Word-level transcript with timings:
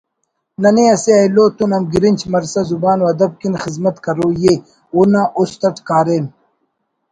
ننے 0.61 0.83
اسہ 0.93 1.11
ایلوتون 1.21 1.71
ہمگرنچ 1.75 2.19
مرسا 2.33 2.61
زبان 2.69 2.99
وادب 3.05 3.31
کن 3.39 3.53
خذمت 3.63 3.95
کروئی 4.05 4.43
ءِ 4.53 4.63
اونا 4.93 5.21
اُست 5.37 5.61
اَٹ 5.67 5.77
کاریم 5.87 6.25